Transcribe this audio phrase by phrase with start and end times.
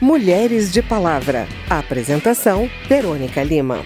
[0.00, 1.46] Mulheres de Palavra.
[1.68, 3.84] Apresentação: Verônica Lima.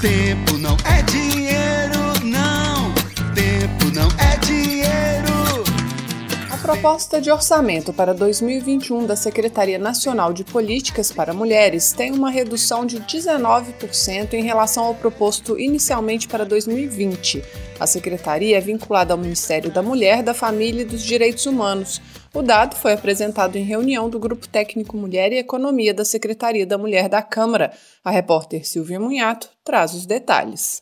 [0.00, 2.92] Tempo não é dinheiro, não.
[3.32, 5.62] Tempo não é dinheiro.
[6.52, 12.28] A proposta de orçamento para 2021 da Secretaria Nacional de Políticas para Mulheres tem uma
[12.28, 17.44] redução de 19% em relação ao proposto inicialmente para 2020.
[17.78, 22.02] A secretaria é vinculada ao Ministério da Mulher, da Família e dos Direitos Humanos.
[22.32, 26.78] O dado foi apresentado em reunião do Grupo Técnico Mulher e Economia da Secretaria da
[26.78, 27.72] Mulher da Câmara.
[28.04, 30.80] A repórter Silvia Munhato traz os detalhes.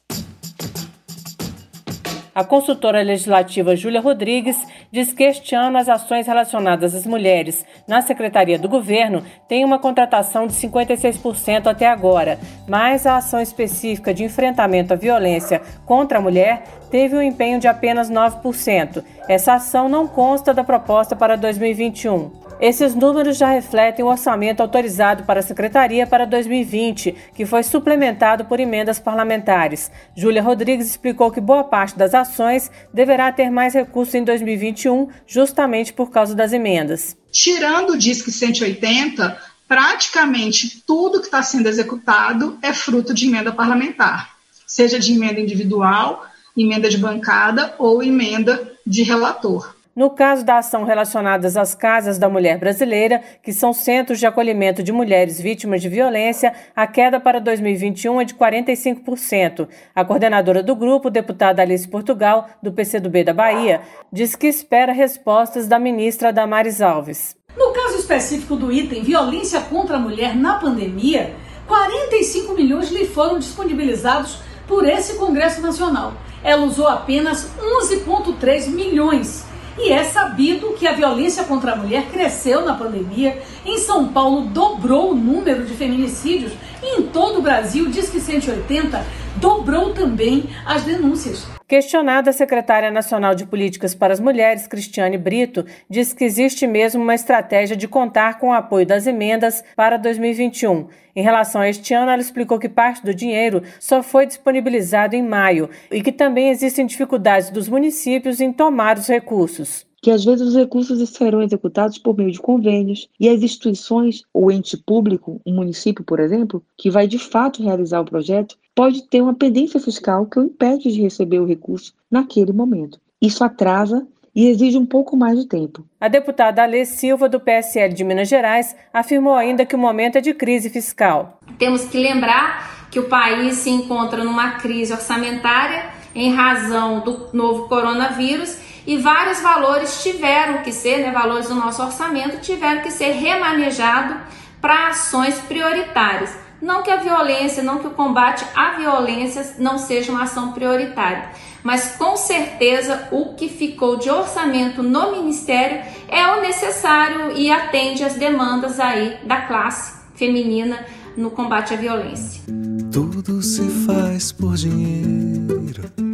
[2.39, 8.01] A consultora legislativa Júlia Rodrigues diz que este ano as ações relacionadas às mulheres na
[8.01, 12.39] Secretaria do Governo têm uma contratação de 56% até agora,
[12.69, 17.67] mas a ação específica de enfrentamento à violência contra a mulher teve um empenho de
[17.67, 19.03] apenas 9%.
[19.29, 22.31] Essa ação não consta da proposta para 2021.
[22.61, 28.47] Esses números já refletem o orçamento autorizado para a Secretaria para 2020, que foi suplementado
[28.47, 29.93] por emendas parlamentares.
[30.17, 35.93] Júlia Rodrigues explicou que boa parte das ações deverá ter mais recursos em 2021, justamente
[35.93, 37.17] por causa das emendas.
[37.31, 44.31] Tirando o Disque 180, praticamente tudo que está sendo executado é fruto de emenda parlamentar,
[44.67, 49.78] seja de emenda individual, emenda de bancada ou emenda de relator.
[49.99, 54.81] No caso da ação relacionadas às casas da mulher brasileira, que são centros de acolhimento
[54.81, 59.67] de mulheres vítimas de violência, a queda para 2021 é de 45%.
[59.93, 63.83] A coordenadora do grupo, deputada Alice Portugal, do PCdoB da Bahia,
[64.13, 67.35] diz que espera respostas da ministra Damares Alves.
[67.57, 71.35] No caso específico do item violência contra a mulher na pandemia,
[71.67, 74.39] 45 milhões lhe foram disponibilizados
[74.69, 76.13] por esse Congresso Nacional.
[76.45, 79.48] Ela usou apenas 11,3 milhões
[79.79, 83.41] e é sabido que a violência contra a mulher cresceu na pandemia.
[83.65, 88.21] Em São Paulo dobrou o número de feminicídios e em todo o Brasil, diz que
[88.21, 89.05] 180
[89.37, 91.58] dobrou também as denúncias.
[91.69, 97.03] Questionada, a secretária nacional de Políticas para as Mulheres, Cristiane Brito, diz que existe mesmo
[97.03, 100.89] uma estratégia de contar com o apoio das emendas para 2021.
[101.15, 105.23] Em relação a este ano, ela explicou que parte do dinheiro só foi disponibilizado em
[105.23, 110.49] maio e que também existem dificuldades dos municípios em tomar os recursos que às vezes
[110.49, 115.55] os recursos serão executados por meio de convênios e as instituições, o ente público, um
[115.55, 120.27] município, por exemplo, que vai de fato realizar o projeto, pode ter uma pendência fiscal
[120.27, 123.01] que o impede de receber o recurso naquele momento.
[123.21, 125.85] Isso atrasa e exige um pouco mais de tempo.
[126.01, 130.21] A deputada Alê Silva, do PSL de Minas Gerais, afirmou ainda que o momento é
[130.21, 131.41] de crise fiscal.
[131.59, 137.69] Temos que lembrar que o país se encontra numa crise orçamentária em razão do novo
[137.69, 143.13] coronavírus e vários valores tiveram que ser, né, valores do nosso orçamento, tiveram que ser
[143.13, 144.17] remanejados
[144.61, 146.31] para ações prioritárias.
[146.61, 151.31] Não que a violência, não que o combate à violência não seja uma ação prioritária,
[151.63, 158.03] mas com certeza o que ficou de orçamento no ministério é o necessário e atende
[158.03, 160.85] às demandas aí da classe feminina
[161.17, 162.43] no combate à violência.
[162.91, 166.08] Tudo se faz por dinheiro.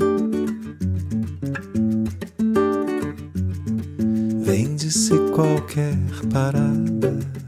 [5.44, 5.99] Qualquer
[6.32, 7.44] parada.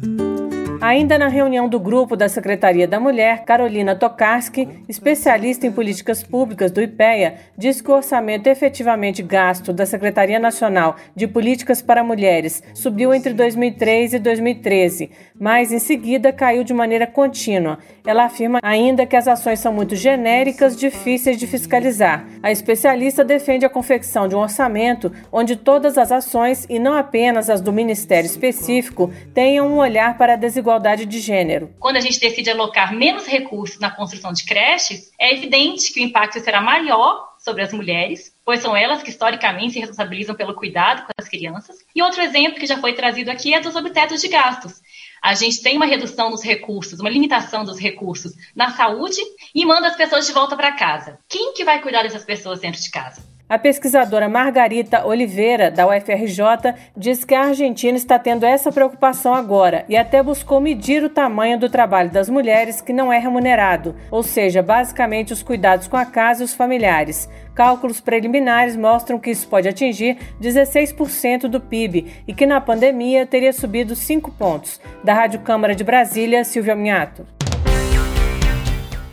[0.87, 6.71] Ainda na reunião do grupo da Secretaria da Mulher, Carolina Tokarski, especialista em políticas públicas
[6.71, 12.63] do IPEA, diz que o orçamento efetivamente gasto da Secretaria Nacional de Políticas para Mulheres
[12.73, 15.11] subiu entre 2003 e 2013,
[15.41, 17.81] mas em seguida caiu de maneira contínua.
[18.07, 22.25] Ela afirma ainda que as ações são muito genéricas, difíceis de fiscalizar.
[22.41, 27.51] A especialista defende a confecção de um orçamento onde todas as ações, e não apenas
[27.51, 31.75] as do ministério específico, tenham um olhar para a desigualdade desigualdade de gênero.
[31.79, 36.03] Quando a gente decide alocar menos recursos na construção de creches, é evidente que o
[36.03, 41.03] impacto será maior sobre as mulheres, pois são elas que historicamente se responsabilizam pelo cuidado
[41.03, 41.77] com as crianças.
[41.95, 44.81] E outro exemplo que já foi trazido aqui é dos obtetos de gastos.
[45.23, 49.21] A gente tem uma redução dos recursos, uma limitação dos recursos na saúde
[49.55, 51.19] e manda as pessoas de volta para casa.
[51.29, 53.36] Quem que vai cuidar dessas pessoas dentro de casa?
[53.49, 59.85] A pesquisadora Margarita Oliveira, da UFRJ, diz que a Argentina está tendo essa preocupação agora
[59.89, 64.25] e até buscou medir o tamanho do trabalho das mulheres que não é remunerado, ou
[64.25, 67.29] seja, basicamente os cuidados com a casa e os familiares.
[67.55, 73.53] Cálculos preliminares mostram que isso pode atingir 16% do PIB e que na pandemia teria
[73.53, 74.81] subido 5 pontos.
[75.05, 77.25] Da Rádio Câmara de Brasília, Silvia Minhato.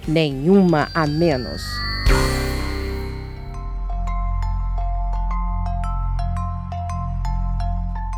[0.08, 1.93] Nenhuma a menos.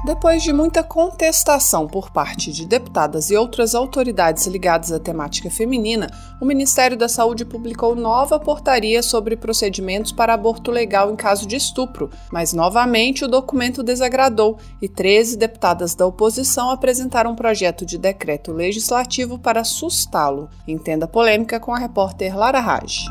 [0.05, 6.11] Depois de muita contestação por parte de deputadas e outras autoridades ligadas à temática feminina,
[6.39, 11.55] o Ministério da Saúde publicou nova portaria sobre procedimentos para aborto legal em caso de
[11.55, 17.97] estupro, mas novamente o documento desagradou e 13 deputadas da oposição apresentaram um projeto de
[17.97, 20.49] decreto legislativo para sustá-lo.
[20.67, 23.07] Entenda a polêmica com a repórter Lara Raj.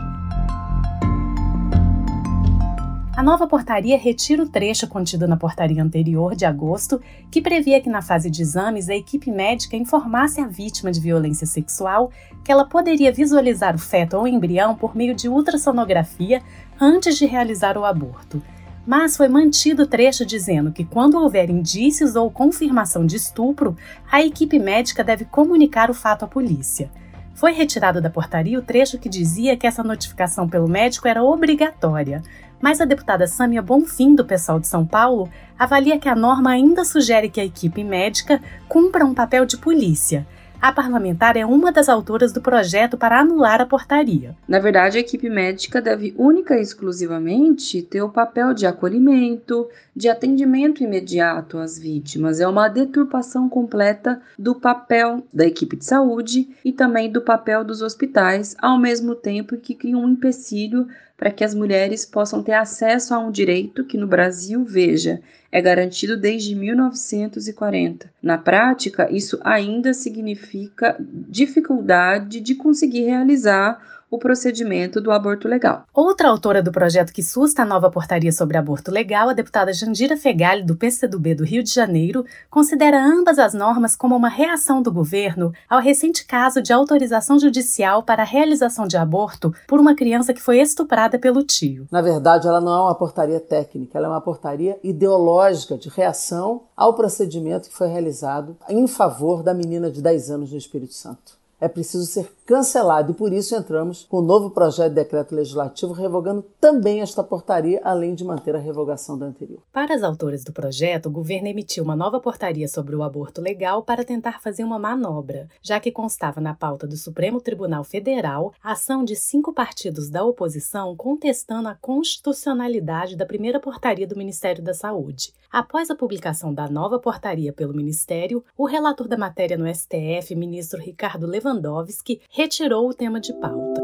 [3.16, 7.00] A nova portaria retira o trecho contido na portaria anterior de agosto,
[7.30, 11.46] que previa que na fase de exames a equipe médica informasse a vítima de violência
[11.46, 12.10] sexual
[12.42, 16.42] que ela poderia visualizar o feto ou embrião por meio de ultrassonografia
[16.80, 18.42] antes de realizar o aborto.
[18.84, 23.76] Mas foi mantido o trecho dizendo que, quando houver indícios ou confirmação de estupro,
[24.10, 26.90] a equipe médica deve comunicar o fato à polícia.
[27.34, 32.22] Foi retirado da portaria o trecho que dizia que essa notificação pelo médico era obrigatória,
[32.64, 35.28] mas a deputada Sâmia Bonfim, do PSOL de São Paulo,
[35.58, 40.26] avalia que a norma ainda sugere que a equipe médica cumpra um papel de polícia.
[40.62, 44.34] A parlamentar é uma das autoras do projeto para anular a portaria.
[44.48, 50.08] Na verdade, a equipe médica deve única e exclusivamente ter o papel de acolhimento, de
[50.08, 52.40] atendimento imediato às vítimas.
[52.40, 57.82] É uma deturpação completa do papel da equipe de saúde e também do papel dos
[57.82, 63.14] hospitais, ao mesmo tempo que cria um empecilho para que as mulheres possam ter acesso
[63.14, 65.20] a um direito que no Brasil, veja,
[65.50, 68.10] é garantido desde 1940.
[68.20, 75.84] Na prática, isso ainda significa dificuldade de conseguir realizar o procedimento do aborto legal.
[75.92, 80.16] Outra autora do projeto que susta a nova portaria sobre aborto legal, a deputada Jandira
[80.16, 84.92] Fegali, do PCdoB do Rio de Janeiro, considera ambas as normas como uma reação do
[84.92, 90.32] governo ao recente caso de autorização judicial para a realização de aborto por uma criança
[90.32, 91.86] que foi estuprada pelo tio.
[91.90, 96.62] Na verdade, ela não é uma portaria técnica, ela é uma portaria ideológica de reação
[96.76, 101.44] ao procedimento que foi realizado em favor da menina de 10 anos no Espírito Santo
[101.60, 105.92] é preciso ser cancelado e por isso entramos com um novo projeto de decreto legislativo
[105.92, 109.60] revogando também esta portaria, além de manter a revogação da anterior.
[109.72, 113.82] Para as autoras do projeto, o governo emitiu uma nova portaria sobre o aborto legal
[113.82, 118.72] para tentar fazer uma manobra, já que constava na pauta do Supremo Tribunal Federal a
[118.72, 124.74] ação de cinco partidos da oposição contestando a constitucionalidade da primeira portaria do Ministério da
[124.74, 125.32] Saúde.
[125.50, 130.80] Após a publicação da nova portaria pelo Ministério, o relator da matéria no STF, ministro
[130.80, 133.80] Ricardo Lewandowski, retirou o tema de pauta.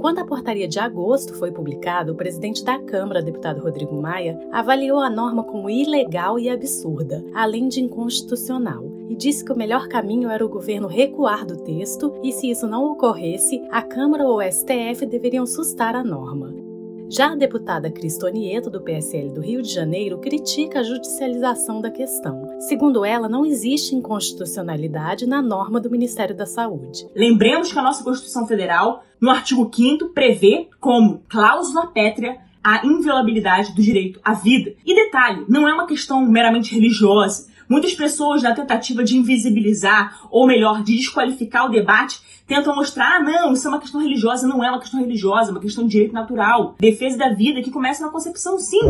[0.00, 4.98] Quando a portaria de agosto foi publicada, o presidente da Câmara, deputado Rodrigo Maia, avaliou
[4.98, 10.30] a norma como ilegal e absurda, além de inconstitucional, e disse que o melhor caminho
[10.30, 14.42] era o governo recuar do texto e, se isso não ocorresse, a Câmara ou o
[14.42, 16.54] STF deveriam sustar a norma.
[17.10, 22.56] Já a deputada Cristonieto, do PSL do Rio de Janeiro, critica a judicialização da questão.
[22.60, 27.08] Segundo ela, não existe inconstitucionalidade na norma do Ministério da Saúde.
[27.12, 33.74] Lembremos que a nossa Constituição Federal, no artigo 5 prevê como cláusula pétrea a inviolabilidade
[33.74, 34.74] do direito à vida.
[34.84, 37.48] E detalhe, não é uma questão meramente religiosa.
[37.68, 43.22] Muitas pessoas, na tentativa de invisibilizar, ou melhor, de desqualificar o debate, tentam mostrar, ah,
[43.22, 45.90] não, isso é uma questão religiosa, não é uma questão religiosa, é uma questão de
[45.90, 48.80] direito natural, defesa da vida que começa na concepção, sim.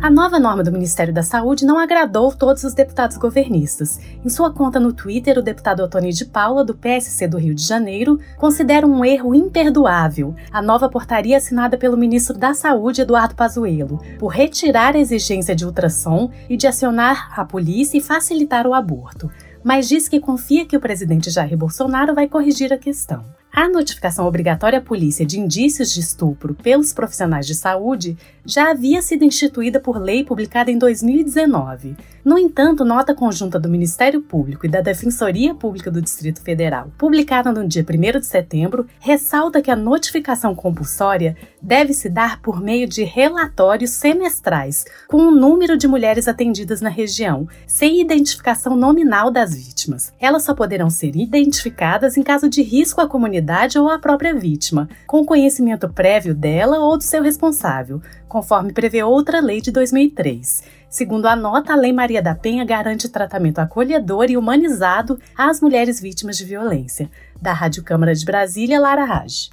[0.00, 3.98] A nova norma do Ministério da Saúde não agradou todos os deputados governistas.
[4.24, 7.64] Em sua conta no Twitter, o deputado Otoni de Paula, do PSC do Rio de
[7.64, 14.00] Janeiro, considera um erro imperdoável a nova portaria assinada pelo ministro da Saúde, Eduardo Pazuello,
[14.20, 19.28] por retirar a exigência de ultrassom e de acionar a polícia e facilitar o aborto,
[19.64, 23.24] mas diz que confia que o presidente Jair Bolsonaro vai corrigir a questão.
[23.58, 29.02] A notificação obrigatória à polícia de indícios de estupro pelos profissionais de saúde já havia
[29.02, 31.96] sido instituída por lei publicada em 2019.
[32.24, 37.50] No entanto, nota conjunta do Ministério Público e da Defensoria Pública do Distrito Federal, publicada
[37.50, 42.86] no dia 1 de setembro, ressalta que a notificação compulsória deve se dar por meio
[42.86, 49.52] de relatórios semestrais, com o número de mulheres atendidas na região, sem identificação nominal das
[49.52, 50.12] vítimas.
[50.20, 53.47] Elas só poderão ser identificadas em caso de risco à comunidade
[53.80, 59.40] ou à própria vítima, com conhecimento prévio dela ou do seu responsável, conforme prevê outra
[59.40, 60.62] lei de 2003.
[60.90, 66.00] Segundo a nota, a Lei Maria da Penha garante tratamento acolhedor e humanizado às mulheres
[66.00, 67.10] vítimas de violência.
[67.40, 69.50] Da Rádio Câmara de Brasília, Lara Raj.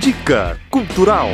[0.00, 1.28] Dica Cultural.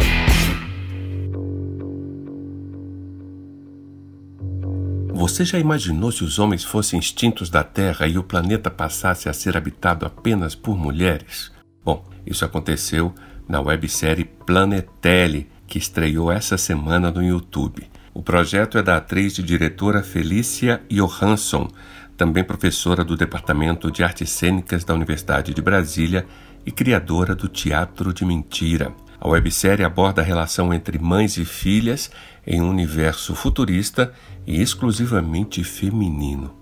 [5.18, 9.32] Você já imaginou se os homens fossem extintos da Terra e o planeta passasse a
[9.32, 11.50] ser habitado apenas por mulheres?
[11.88, 13.14] Bom, isso aconteceu
[13.48, 17.88] na websérie Planetele, que estreou essa semana no YouTube.
[18.12, 21.66] O projeto é da atriz e diretora Felícia Johansson,
[22.14, 26.26] também professora do Departamento de Artes Cênicas da Universidade de Brasília
[26.66, 28.92] e criadora do Teatro de Mentira.
[29.18, 32.10] A websérie aborda a relação entre mães e filhas
[32.46, 34.12] em um universo futurista
[34.46, 36.54] e exclusivamente feminino.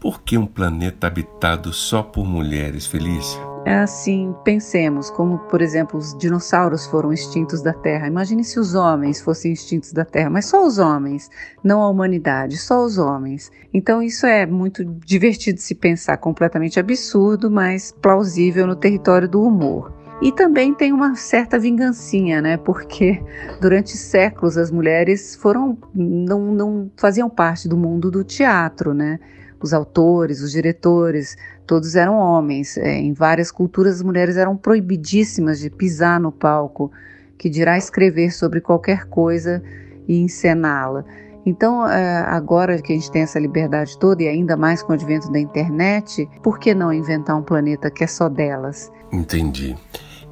[0.00, 3.51] Por que um planeta habitado só por mulheres, Felícia?
[3.64, 8.08] É assim, pensemos, como por exemplo os dinossauros foram extintos da Terra.
[8.08, 11.30] Imagine se os homens fossem extintos da Terra, mas só os homens,
[11.62, 13.52] não a humanidade, só os homens.
[13.72, 19.40] Então isso é muito divertido de se pensar, completamente absurdo, mas plausível no território do
[19.40, 19.92] humor.
[20.20, 22.56] E também tem uma certa vingancinha, né?
[22.56, 23.22] Porque
[23.60, 29.20] durante séculos as mulheres foram não, não faziam parte do mundo do teatro, né?
[29.62, 31.36] os autores, os diretores,
[31.72, 32.76] todos eram homens.
[32.76, 36.92] É, em várias culturas, as mulheres eram proibidíssimas de pisar no palco,
[37.38, 39.62] que dirá escrever sobre qualquer coisa
[40.06, 41.02] e encená-la.
[41.46, 44.94] Então, é, agora que a gente tem essa liberdade toda e ainda mais com o
[44.94, 48.92] advento da internet, por que não inventar um planeta que é só delas?
[49.10, 49.74] Entendi.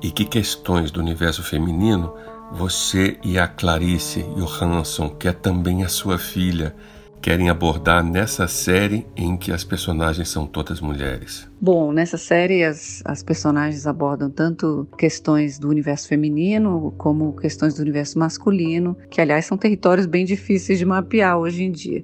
[0.02, 2.12] E que questões do universo feminino
[2.52, 6.76] você e a Clarice Johansson, que é também a sua filha,
[7.21, 11.50] querem abordar nessa série em que as personagens são todas mulheres?
[11.62, 17.83] Bom, nessa série as, as personagens abordam tanto questões do universo feminino como questões do
[17.83, 22.02] universo masculino, que aliás são territórios bem difíceis de mapear hoje em dia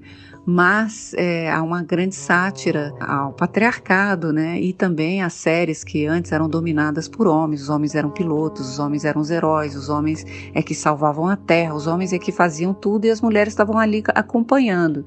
[0.49, 4.61] mas é, há uma grande sátira ao patriarcado, né?
[4.61, 7.63] E também às séries que antes eram dominadas por homens.
[7.63, 11.35] Os homens eram pilotos, os homens eram os heróis, os homens é que salvavam a
[11.35, 15.05] terra, os homens é que faziam tudo e as mulheres estavam ali acompanhando.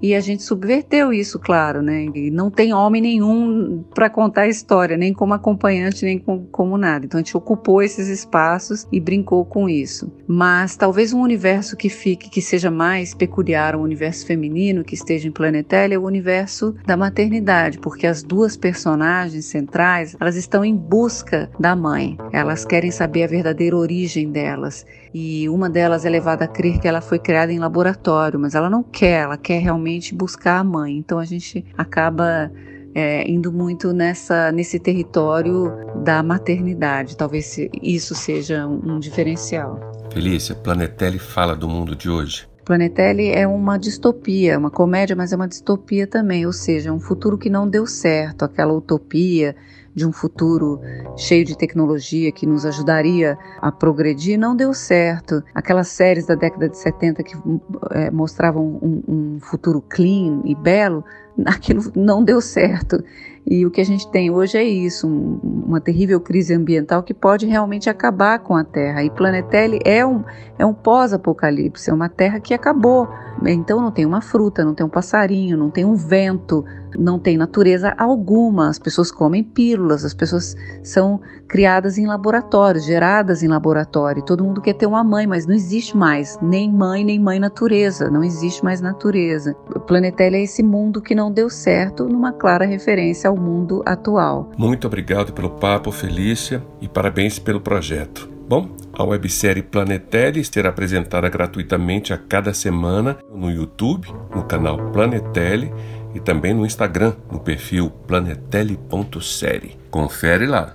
[0.00, 2.06] E a gente subverteu isso, claro, né?
[2.14, 6.78] E não tem homem nenhum para contar a história, nem como acompanhante, nem como, como
[6.78, 7.04] nada.
[7.04, 10.12] Então a gente ocupou esses espaços e brincou com isso.
[10.26, 15.28] Mas talvez um universo que fique, que seja mais peculiar, um universo feminino que esteja
[15.28, 20.76] em Planetélia, é o universo da maternidade, porque as duas personagens centrais, elas estão em
[20.76, 22.16] busca da mãe.
[22.32, 24.86] Elas querem saber a verdadeira origem delas.
[25.12, 28.68] E uma delas é levada a crer que ela foi criada em laboratório, mas ela
[28.68, 30.96] não quer, ela quer realmente buscar a mãe.
[30.96, 32.50] Então a gente acaba
[32.94, 35.72] é, indo muito nessa nesse território
[36.02, 37.16] da maternidade.
[37.16, 39.80] Talvez isso seja um diferencial.
[40.12, 42.48] Felícia, Planetelli fala do mundo de hoje.
[42.64, 47.38] Planetelli é uma distopia, uma comédia, mas é uma distopia também, ou seja, um futuro
[47.38, 49.56] que não deu certo, aquela utopia
[49.98, 50.80] de um futuro
[51.16, 55.42] cheio de tecnologia que nos ajudaria a progredir, não deu certo.
[55.54, 57.36] Aquelas séries da década de 70 que
[57.90, 61.04] é, mostravam um, um futuro clean e belo,
[61.46, 63.02] aquilo não deu certo.
[63.50, 67.14] E o que a gente tem hoje é isso, um, uma terrível crise ambiental que
[67.14, 69.02] pode realmente acabar com a Terra.
[69.02, 70.22] E Planetelli é um,
[70.58, 73.08] é um pós-apocalipse, é uma Terra que acabou.
[73.46, 76.62] Então não tem uma fruta, não tem um passarinho, não tem um vento,
[76.98, 78.68] não tem natureza alguma.
[78.68, 84.24] As pessoas comem pílulas, as pessoas são criadas em laboratórios, geradas em laboratório.
[84.24, 88.10] Todo mundo quer ter uma mãe, mas não existe mais nem mãe, nem mãe natureza.
[88.10, 89.54] Não existe mais natureza.
[89.86, 94.50] Planetelli é esse mundo que não deu certo, numa clara referência ao mundo atual.
[94.56, 98.28] Muito obrigado pelo papo, Felícia, e parabéns pelo projeto.
[98.48, 105.70] Bom, a websérie Planetelli será apresentada gratuitamente a cada semana no YouTube, no canal Planetelli
[106.14, 109.76] e também no Instagram, no perfil planetelli.série.
[109.90, 110.74] Confere lá!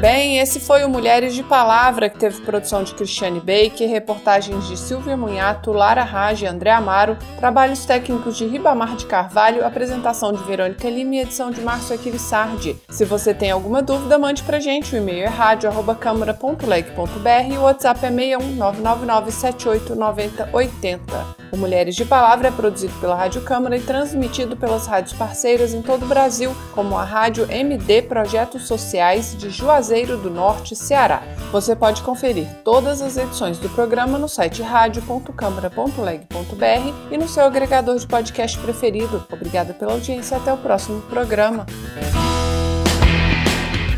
[0.00, 4.74] Bem, esse foi o Mulheres de Palavra, que teve produção de Cristiane Baker, reportagens de
[4.74, 10.42] Silvia Munhato, Lara Rage e André Amaro, trabalhos técnicos de Ribamar de Carvalho, apresentação de
[10.44, 12.78] Verônica Lima e edição de Márcio Aquilissardi.
[12.88, 14.94] Se você tem alguma dúvida, mande pra gente.
[14.94, 21.39] O e-mail é rádio.câmara.leg.br e o WhatsApp é 61 999 78 90 80.
[21.52, 25.82] O Mulheres de Palavra é produzido pela Rádio Câmara e transmitido pelas rádios parceiras em
[25.82, 31.22] todo o Brasil, como a Rádio MD Projetos Sociais de Juazeiro do Norte, Ceará.
[31.50, 37.98] Você pode conferir todas as edições do programa no site radio.câmara.leg.br e no seu agregador
[37.98, 39.26] de podcast preferido.
[39.32, 41.66] Obrigada pela audiência até o próximo programa.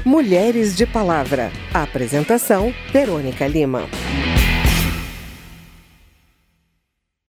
[0.05, 1.51] Mulheres de Palavra.
[1.73, 3.89] Apresentação: Verônica Lima.